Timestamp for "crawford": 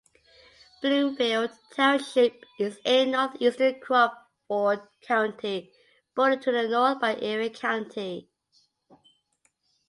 3.81-4.81